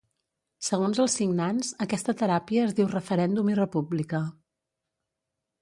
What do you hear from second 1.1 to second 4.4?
signants, aquesta teràpia es diu referèndum i república.